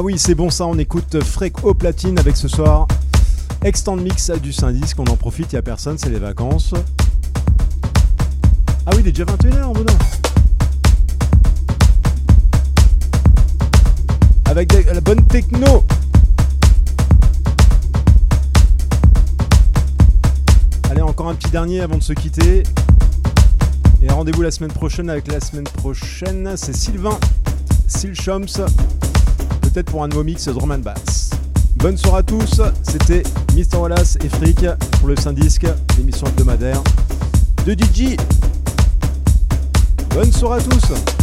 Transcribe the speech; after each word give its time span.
Ah 0.00 0.02
oui, 0.02 0.18
c'est 0.18 0.34
bon 0.34 0.48
ça, 0.48 0.64
on 0.64 0.78
écoute 0.78 1.22
Freak 1.22 1.62
au 1.62 1.74
platine 1.74 2.18
avec 2.18 2.34
ce 2.34 2.48
soir 2.48 2.88
Extend 3.62 3.96
Mix 3.96 4.30
du 4.30 4.50
Syndisk, 4.50 4.98
on 4.98 5.04
en 5.04 5.16
profite, 5.18 5.52
il 5.52 5.56
n'y 5.56 5.58
a 5.58 5.62
personne, 5.62 5.98
c'est 5.98 6.08
les 6.08 6.18
vacances. 6.18 6.72
Ah 8.86 8.92
oui, 8.94 9.00
il 9.00 9.08
est 9.08 9.12
déjà 9.12 9.26
21h, 9.26 9.74
bon 9.74 9.84
Avec 14.46 14.72
la 14.86 15.02
bonne 15.02 15.26
techno 15.26 15.84
Allez, 20.90 21.02
encore 21.02 21.28
un 21.28 21.34
petit 21.34 21.50
dernier 21.50 21.82
avant 21.82 21.98
de 21.98 22.02
se 22.02 22.14
quitter. 22.14 22.62
Et 24.00 24.08
rendez-vous 24.08 24.40
la 24.40 24.50
semaine 24.50 24.72
prochaine 24.72 25.10
avec 25.10 25.30
la 25.30 25.40
semaine 25.40 25.64
prochaine, 25.64 26.54
c'est 26.56 26.74
Sylvain 26.74 27.18
Silchoms 27.86 28.64
peut-être 29.72 29.90
pour 29.90 30.02
un 30.02 30.08
nouveau 30.08 30.24
mix 30.24 30.48
drum 30.48 30.72
and 30.72 30.78
bass. 30.78 31.30
Bonne 31.76 31.96
soirée 31.96 32.18
à 32.18 32.22
tous, 32.22 32.60
c'était 32.82 33.22
Mr. 33.54 33.78
Wallace 33.78 34.18
et 34.22 34.28
Frick 34.28 34.66
pour 34.98 35.08
le 35.08 35.16
Saint-Disque, 35.16 35.66
l'émission 35.96 36.26
hebdomadaire 36.26 36.82
de 37.64 37.72
DJ. 37.72 38.16
Bonne 40.14 40.32
soirée 40.32 40.60
à 40.60 40.62
tous 40.62 41.19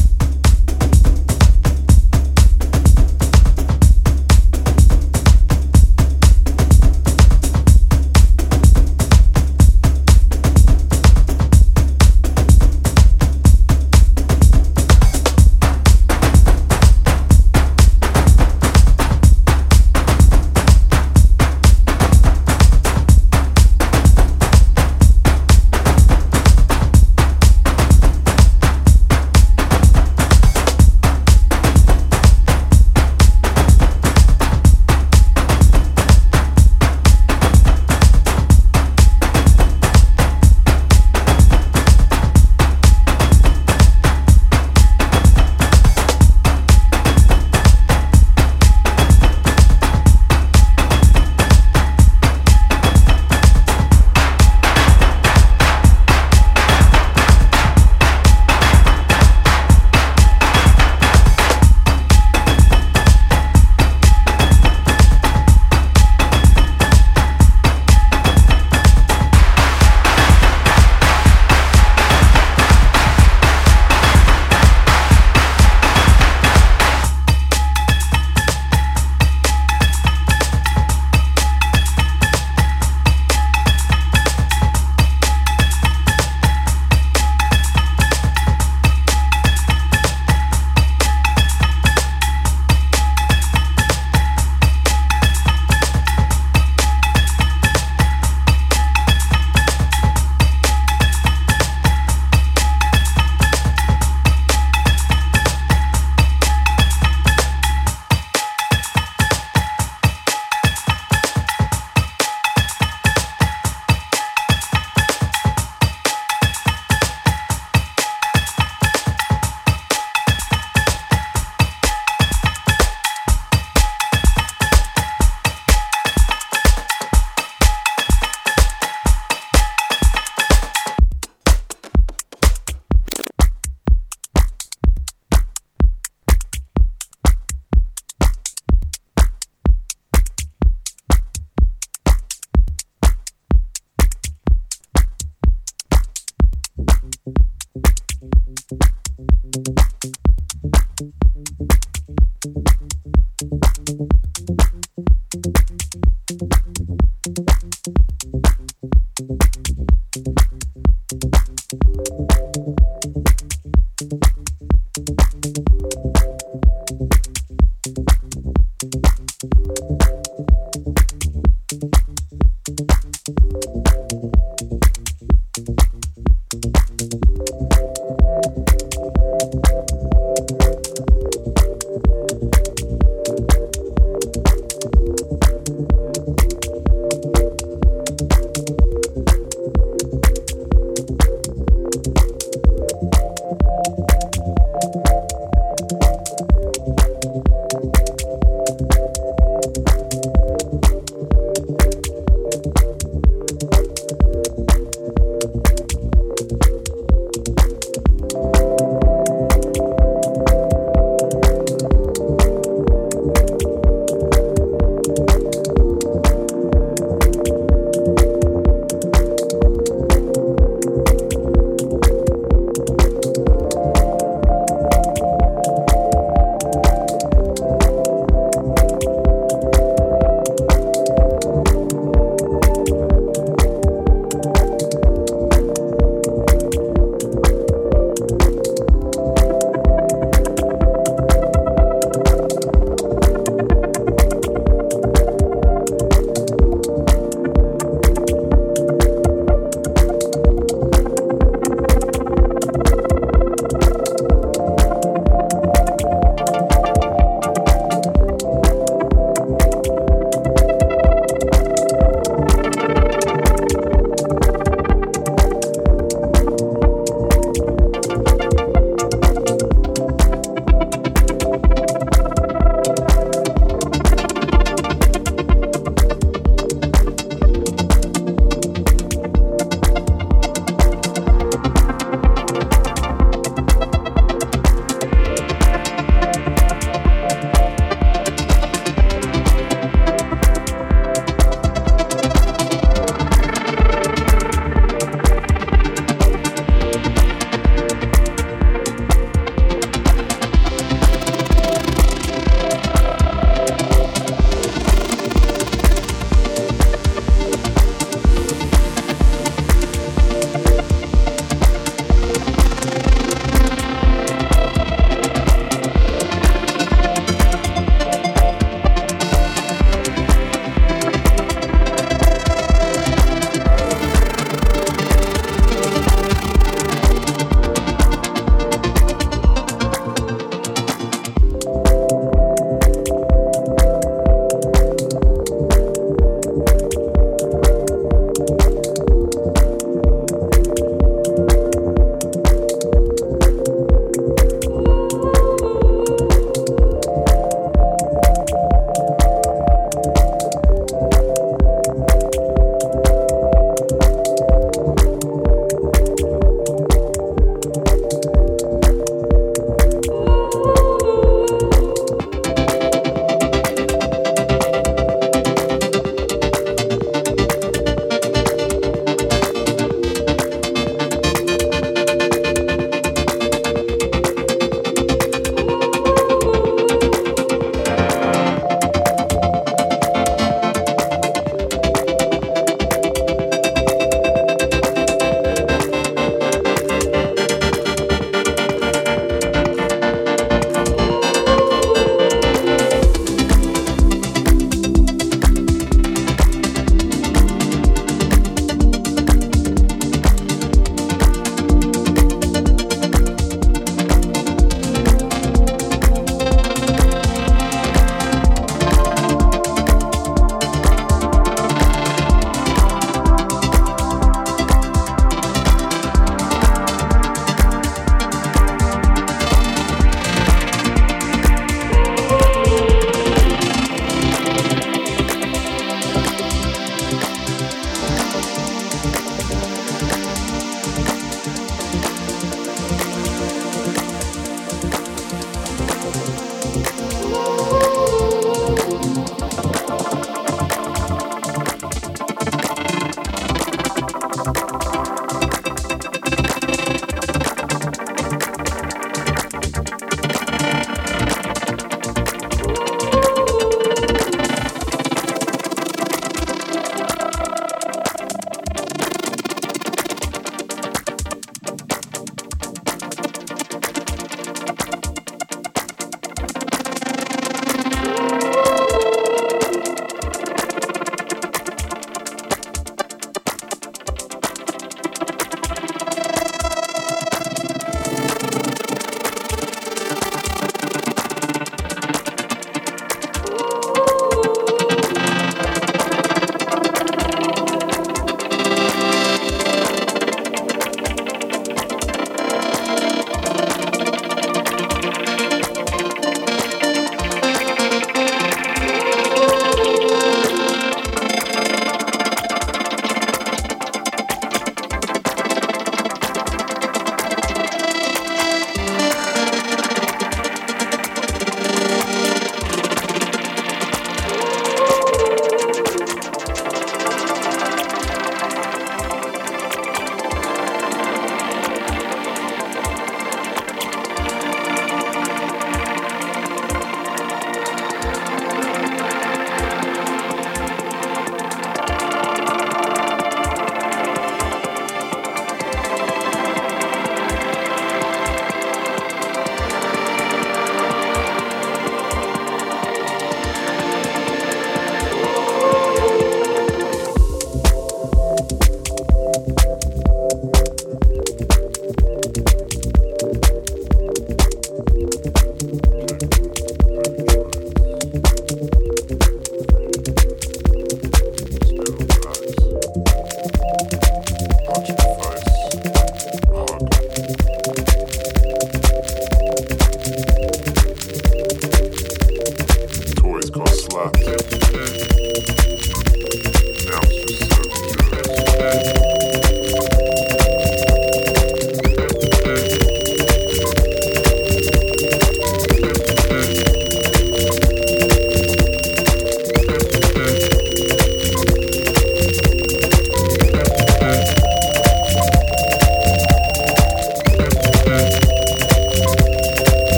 thank 173.28 173.76
you 173.76 173.86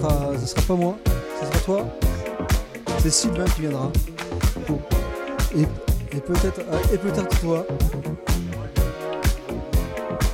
sera, 0.00 0.38
ce 0.38 0.46
sera 0.46 0.62
pas 0.62 0.74
moi, 0.74 0.96
ce 1.40 1.46
sera 1.46 1.58
toi. 1.64 1.86
C'est 2.98 3.10
Sylvain 3.10 3.44
qui 3.44 3.62
viendra. 3.62 3.90
Et, 5.56 6.20
peut-être 6.20 6.60
euh, 6.60 6.94
et 6.94 6.98
peut 6.98 7.12
toi. 7.40 7.66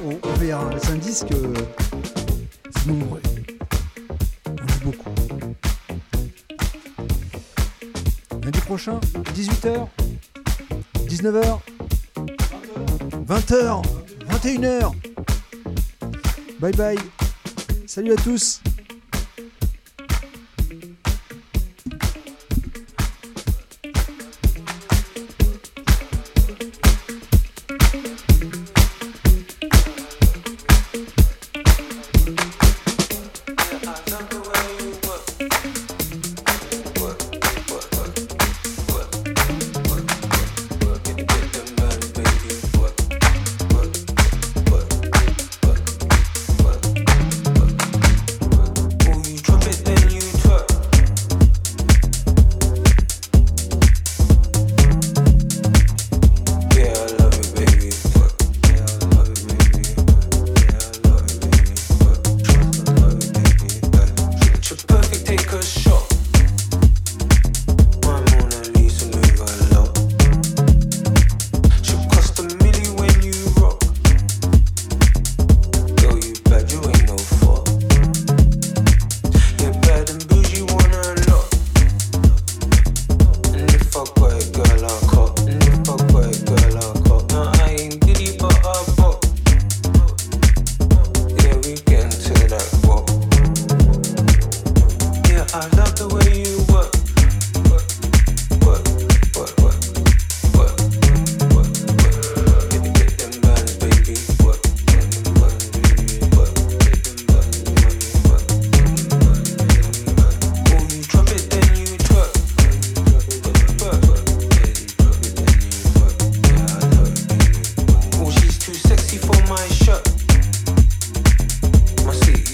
On, 0.05 0.19
on 0.23 0.33
verra. 0.35 0.71
C'est 0.83 0.93
un 0.93 0.97
disque 0.97 1.33
euh, 1.33 1.55
c'est 2.71 2.87
nombreux. 2.87 3.21
On 4.49 4.67
joue 4.67 4.81
beaucoup. 4.85 5.11
Lundi 8.43 8.61
prochain, 8.61 9.01
18h, 9.35 9.87
19h, 11.09 11.59
20h, 13.29 13.83
21h. 14.29 14.93
Bye 16.61 16.73
bye. 16.73 16.99
Salut 17.87 18.13
à 18.13 18.17
tous. 18.17 18.61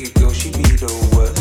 you 0.03 0.11
go, 0.15 0.33
she 0.33 0.51
be 0.51 0.63
the 0.63 0.91
worst. 1.15 1.32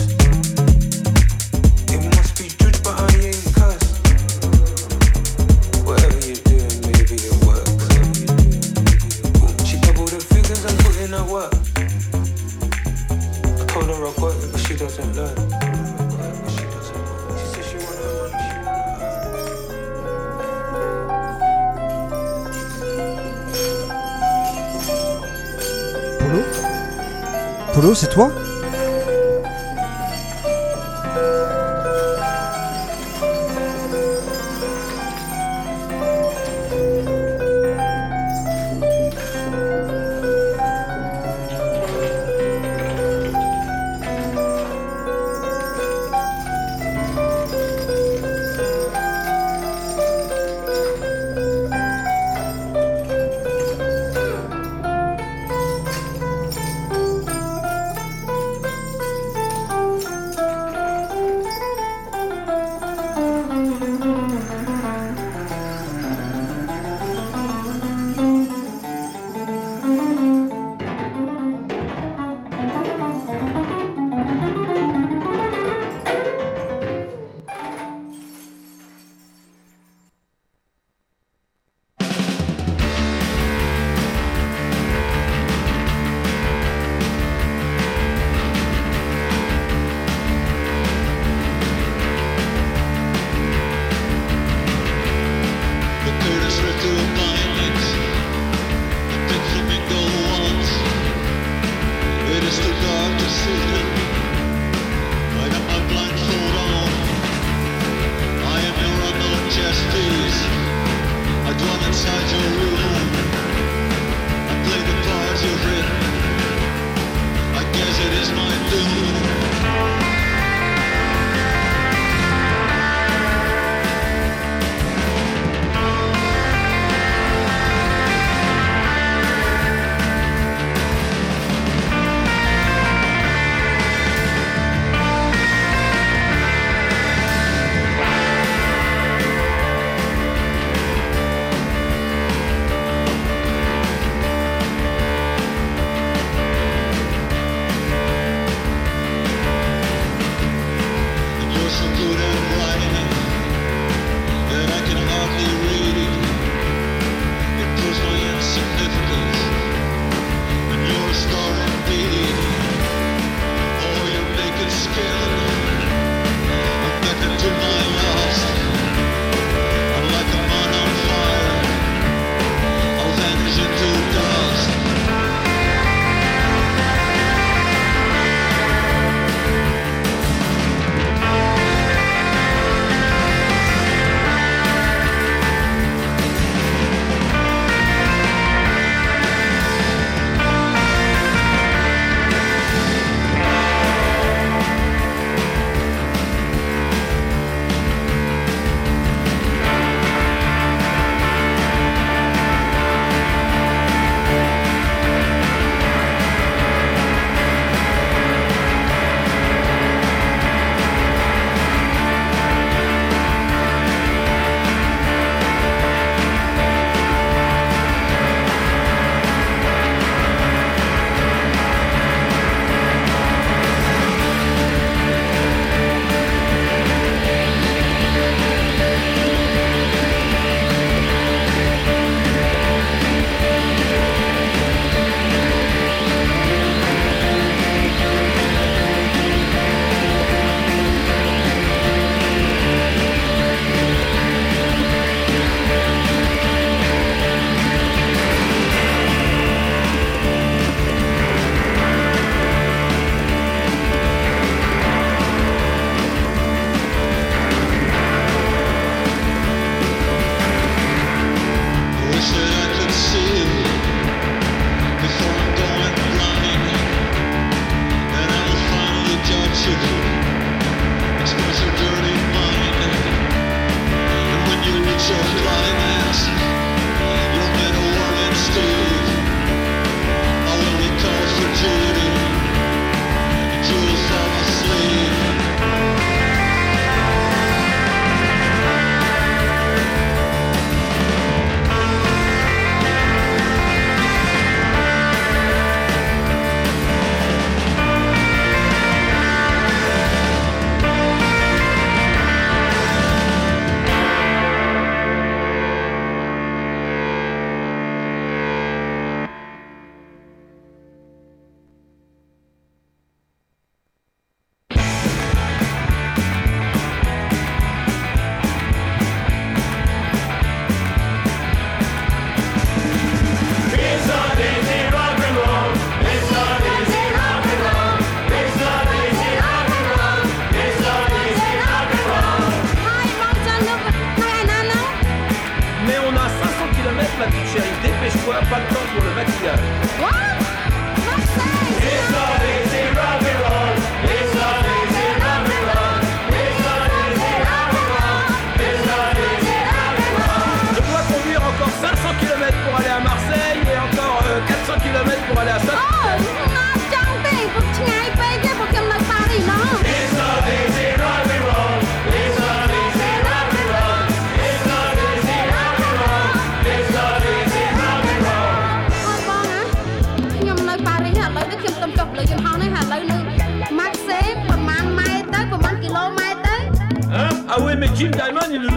Mais 335.87 335.97
on 335.99 336.13
a 336.15 336.29
500 336.29 336.67
km 336.75 337.09
la 337.19 337.25
petite 337.27 337.47
chérie, 337.53 337.69
dépêche-toi, 337.81 338.35
pas 338.49 338.59
le 338.59 338.73
temps 338.73 338.87
pour 338.93 339.03
le 339.03 339.15
maquillage. 339.15 340.40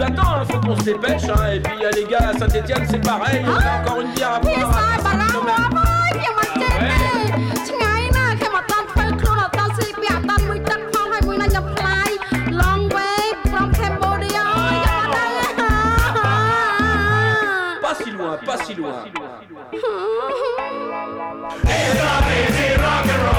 attends, 0.05 0.41
hein, 0.41 0.61
qu'on 0.65 0.75
se 0.75 0.83
dépêche. 0.83 1.23
Hein, 1.23 1.53
et 1.53 1.59
puis 1.59 1.73
il 1.79 1.89
les 1.95 2.05
gars 2.05 2.29
à 2.29 2.37
Saint-Etienne, 2.37 2.85
c'est 2.89 3.03
pareil, 3.03 3.43
on 3.45 3.53
a 3.53 3.81
encore 3.81 4.01
une 4.01 4.13
bière 4.13 4.35
à 4.35 4.39
boire. 4.39 4.53
Pas 17.81 18.03
si 18.03 18.11
loin, 18.11 18.37
pas 18.45 18.57
si 18.63 18.73
loin. 18.73 18.93
Eh, 21.67 23.34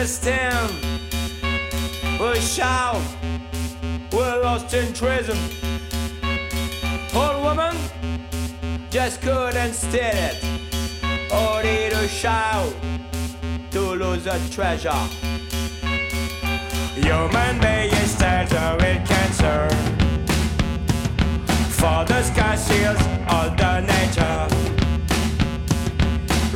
understand. 0.00 0.72
We 2.18 2.40
shout, 2.40 3.02
we're 4.10 4.42
lost 4.42 4.72
in 4.72 4.94
treason. 4.94 5.36
Old 7.14 7.42
woman 7.44 7.76
just 8.88 9.20
couldn't 9.20 9.74
stand 9.74 10.38
it. 10.38 11.30
Only 11.30 11.90
to 11.90 12.08
shout 12.08 12.72
to 13.72 13.80
lose 13.80 14.26
a 14.26 14.38
treasure. 14.48 15.04
Human 16.94 17.60
beings 17.60 18.10
started 18.10 18.76
with 18.80 19.06
cancer. 19.06 19.68
For 21.76 22.04
the 22.06 22.22
sky 22.22 22.56
seals 22.56 23.02
all 23.28 23.50
the 23.50 23.80
nature. 23.80 24.48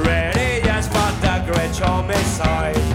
Ready 0.00 0.64
just 0.64 0.90
for 0.90 1.12
the 1.20 1.52
great 1.52 1.76
homicide. 1.76 2.93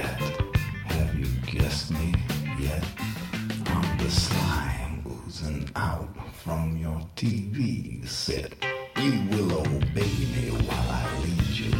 Get. 0.00 0.20
Have 0.92 1.14
you 1.18 1.26
guessed 1.46 1.90
me 1.90 2.14
yet? 2.58 2.84
I'm 3.66 3.98
the 3.98 4.10
slime 4.10 5.04
oozing 5.06 5.68
out 5.76 6.08
from 6.42 6.76
your 6.76 7.00
TV 7.16 8.06
set. 8.06 8.52
You 8.96 9.12
will 9.30 9.60
obey 9.60 10.14
me 10.34 10.50
while 10.66 10.90
I 10.90 11.04
lead 11.22 11.48
you 11.62 11.72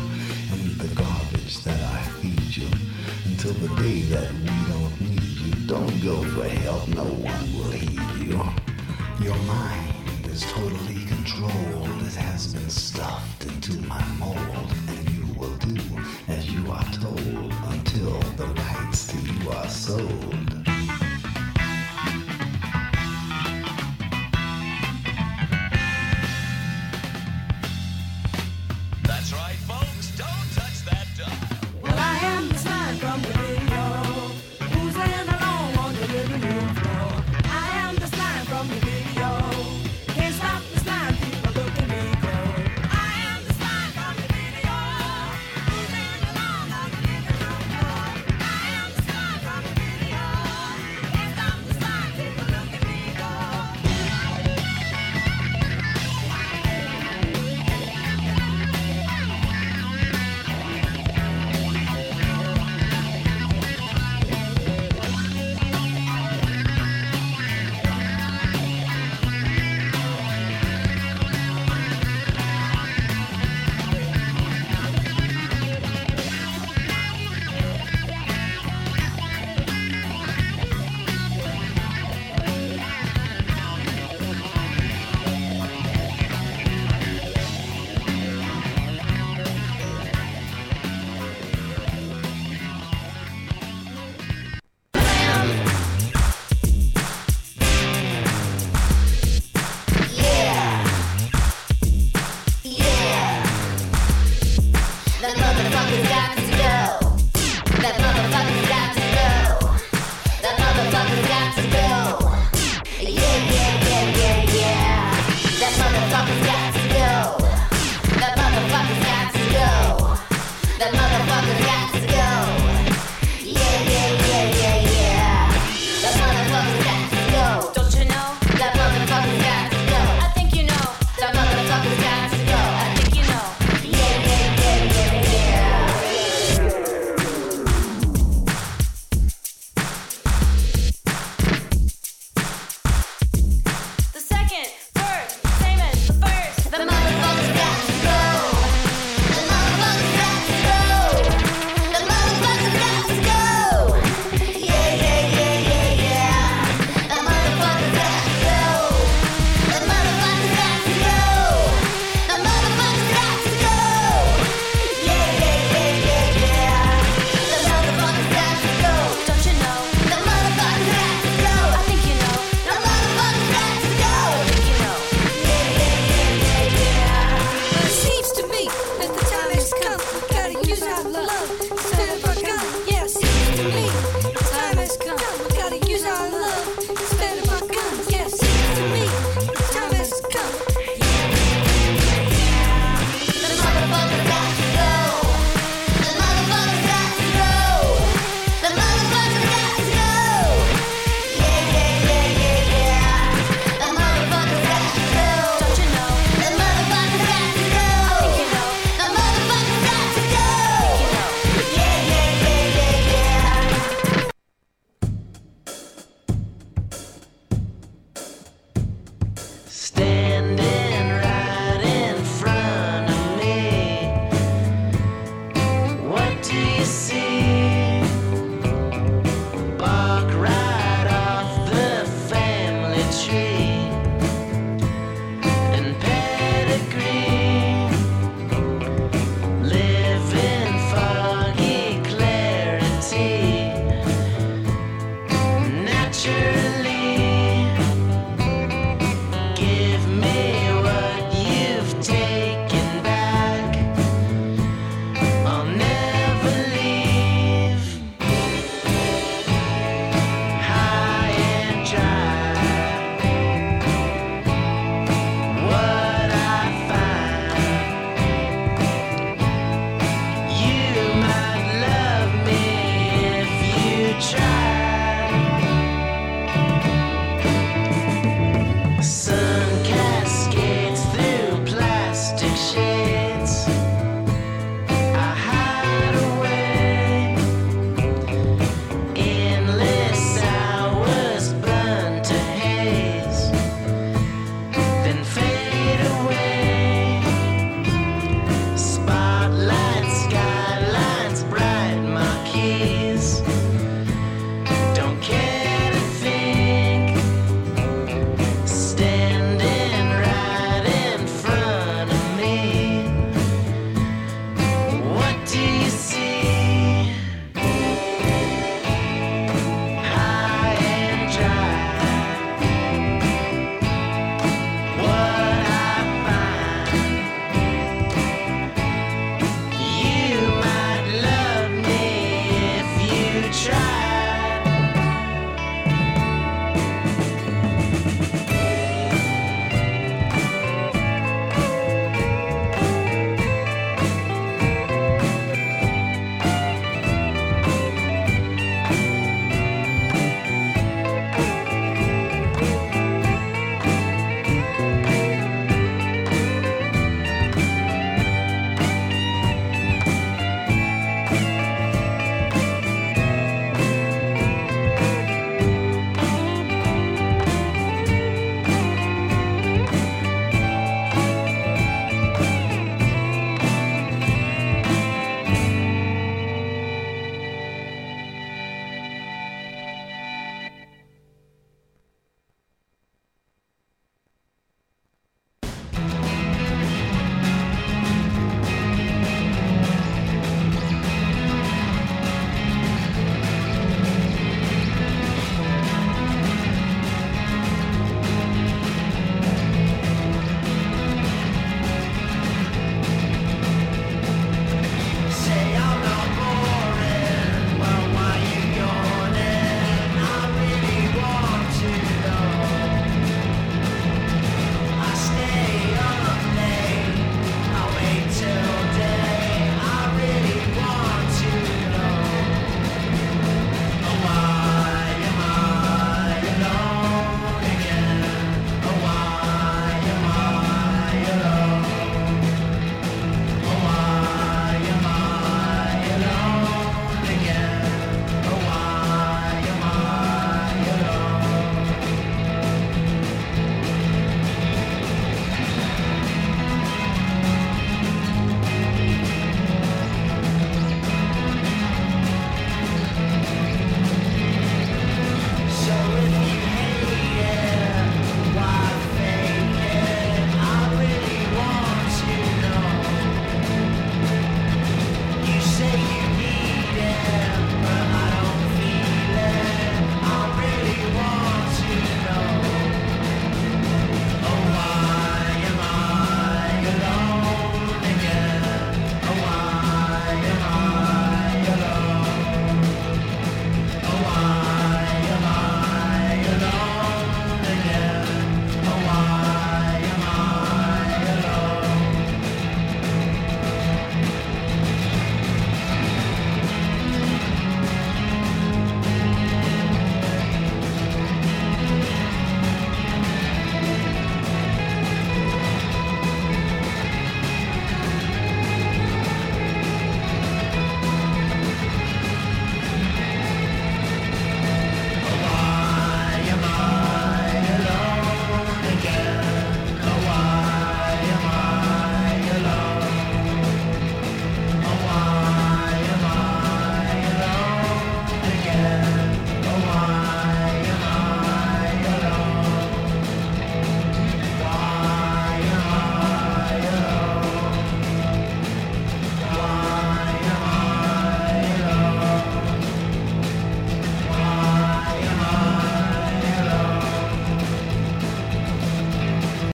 in 0.55 0.79
the 0.79 0.91
garbage 0.95 1.63
that 1.65 1.81
I 1.97 2.03
feed 2.21 2.57
you 2.57 2.69
until 3.27 3.55
the 3.55 3.69
day 3.83 4.01
that 4.15 4.33
we 4.33 4.57
don't 4.73 5.01
need 5.01 5.37
you. 5.45 5.53
Don't 5.67 6.03
go 6.03 6.23
for 6.35 6.49
help, 6.49 6.89
no 6.89 7.05
one 7.05 7.45
will 7.57 7.71
heed 7.71 8.11
you. 8.27 8.41
Your 9.25 9.37
mind 9.45 10.27
is 10.27 10.43
totally 10.43 11.05
controlled. 11.07 12.03
It 12.09 12.15
has 12.15 12.55
been 12.55 12.71